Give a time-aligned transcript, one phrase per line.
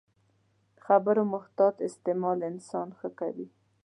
[0.75, 3.47] د خبرو محتاط استعمال انسان ښه کوي